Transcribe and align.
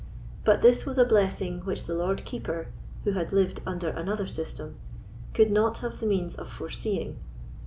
But 0.43 0.63
this 0.63 0.83
was 0.83 0.97
a 0.97 1.05
blessing 1.05 1.59
which 1.59 1.83
the 1.83 1.93
Lord 1.93 2.25
Keeper, 2.25 2.69
who 3.03 3.11
had 3.11 3.31
lived 3.31 3.61
under 3.67 3.89
another 3.89 4.25
system, 4.25 4.77
could 5.35 5.51
not 5.51 5.77
have 5.85 5.99
the 5.99 6.07
means 6.07 6.35
of 6.37 6.49
foreseeing. 6.49 7.19